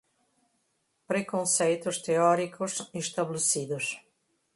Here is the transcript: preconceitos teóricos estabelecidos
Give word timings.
preconceitos 1.11 1.95
teóricos 2.07 2.71
estabelecidos 3.03 3.85